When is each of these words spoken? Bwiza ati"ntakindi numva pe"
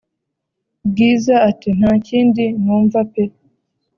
Bwiza 0.89 1.35
ati"ntakindi 1.49 2.43
numva 2.63 2.99
pe" 3.11 3.23